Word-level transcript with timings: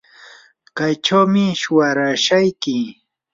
kaychawmi 0.77 1.43
shuwarashayki. 1.59 2.75